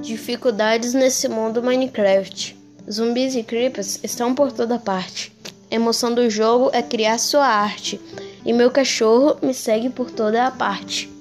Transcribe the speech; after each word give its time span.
Dificuldades 0.00 0.94
nesse 0.94 1.28
mundo 1.28 1.62
Minecraft. 1.62 2.56
Zumbis 2.90 3.34
e 3.34 3.42
creepers 3.42 3.98
estão 4.02 4.34
por 4.34 4.52
toda 4.52 4.78
parte. 4.78 5.32
A 5.70 5.74
emoção 5.74 6.14
do 6.14 6.28
jogo 6.30 6.70
é 6.72 6.82
criar 6.82 7.18
sua 7.18 7.46
arte. 7.46 8.00
E 8.44 8.52
meu 8.52 8.70
cachorro 8.70 9.36
me 9.42 9.52
segue 9.52 9.88
por 9.90 10.10
toda 10.10 10.46
a 10.46 10.50
parte. 10.50 11.15